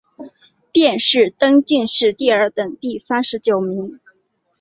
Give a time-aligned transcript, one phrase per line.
[0.71, 3.99] 殿试登进士第二甲第三十九名。